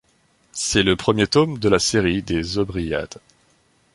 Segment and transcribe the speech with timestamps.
[0.51, 3.19] C'est le premier tome de la série des Aubreyades.